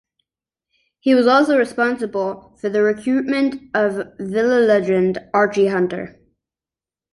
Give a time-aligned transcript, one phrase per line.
[0.99, 6.19] He was also responsible for the recruitment of Villa legend Archie Hunter.